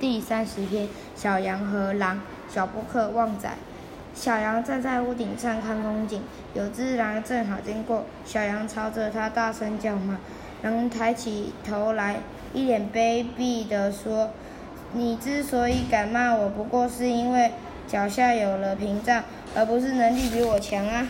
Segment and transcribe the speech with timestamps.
[0.00, 2.22] 第三十篇：小羊和狼。
[2.48, 3.48] 小布克旺仔。
[4.14, 6.22] 小羊站在屋顶上看风景，
[6.54, 10.18] 有只狼正好经过，小羊朝着它大声叫骂。
[10.62, 12.16] 狼抬起头来，
[12.54, 14.30] 一脸卑鄙地说
[14.94, 17.52] ：“你之所以敢骂我，不过是因为
[17.86, 19.22] 脚下有了屏障，
[19.54, 21.06] 而不是能力比我强啊！”